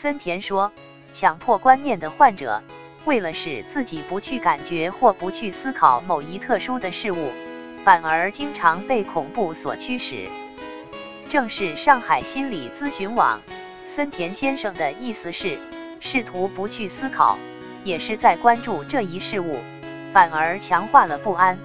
[0.00, 0.70] 森田说
[1.12, 2.62] 强迫观念的患者
[3.04, 7.32] 为了使自己不去感觉或不去思考某一特殊的事物
[7.82, 10.28] 反而经常被恐怖所驱使。
[11.28, 13.42] 正是上海心理咨询网
[13.86, 15.58] 森田先生的意思是
[15.98, 17.36] 试图不去思考
[17.82, 19.58] 也是在关注这一事物
[20.12, 21.58] 反而强化了不安。